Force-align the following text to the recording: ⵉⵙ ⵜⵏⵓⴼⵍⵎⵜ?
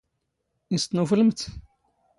ⵉⵙ 0.75 0.83
ⵜⵏⵓⴼⵍⵎⵜ? 0.95 1.41